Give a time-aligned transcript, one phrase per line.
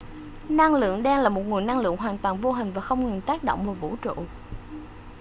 [0.49, 3.21] năng lượng đen là một nguồn năng lượng hoàn toàn vô hình và không ngừng
[3.21, 4.13] tác động vào vũ trụ